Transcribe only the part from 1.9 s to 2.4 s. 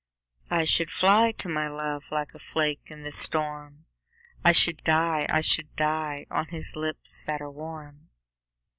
Like a